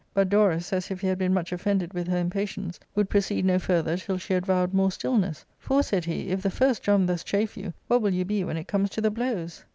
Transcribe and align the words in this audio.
But 0.15 0.29
Dorus, 0.29 0.73
as 0.73 0.89
if 0.89 1.01
he 1.01 1.07
had 1.09 1.19
been 1.19 1.31
much 1.31 1.51
offended 1.51 1.93
with 1.93 2.07
her 2.07 2.17
impatience, 2.17 2.79
would 2.95 3.07
proceed 3.07 3.45
no 3.45 3.59
further 3.59 3.97
till 3.97 4.17
she 4.17 4.33
had 4.33 4.47
vowed 4.47 4.73
more 4.73 4.91
stillness. 4.91 5.45
For," 5.59 5.83
said 5.83 6.05
he," 6.05 6.29
if 6.31 6.41
the 6.41 6.49
first 6.49 6.81
drum 6.81 7.05
thus 7.05 7.23
chafe 7.23 7.55
you, 7.55 7.71
what 7.85 8.01
will 8.01 8.09
you 8.15 8.25
be 8.25 8.43
when 8.43 8.57
it 8.57 8.67
comes 8.67 8.89
to 8.89 9.01
the 9.01 9.11
blows 9.11 9.63